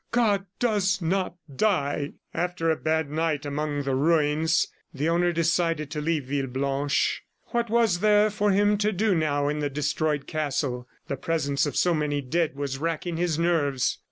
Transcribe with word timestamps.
"God 0.11 0.47
does 0.57 0.99
not 0.99 1.35
die." 1.55 2.13
After 2.33 2.71
a 2.71 2.75
bad 2.75 3.11
night 3.11 3.45
among 3.45 3.83
the 3.83 3.93
ruins, 3.93 4.65
the 4.91 5.07
owner 5.07 5.31
decided 5.31 5.91
to 5.91 6.01
leave 6.01 6.23
Villeblanche. 6.23 7.19
What 7.49 7.69
was 7.69 7.99
there 7.99 8.31
for 8.31 8.49
him 8.49 8.79
to 8.79 8.91
do 8.91 9.13
now 9.13 9.47
in 9.47 9.59
the 9.59 9.69
destroyed 9.69 10.25
castle?... 10.25 10.87
The 11.07 11.17
presence 11.17 11.67
of 11.67 11.77
so 11.77 11.93
many 11.93 12.19
dead 12.19 12.55
was 12.55 12.79
racking 12.79 13.17
his 13.17 13.37
nerves. 13.37 13.99